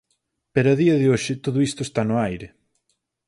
Pero 0.53 0.67
a 0.69 0.79
día 0.83 0.95
de 1.01 1.07
hoxe 1.11 1.33
todo 1.45 1.59
isto 1.67 1.81
está 1.83 2.01
no 2.05 2.15
aire. 2.27 2.47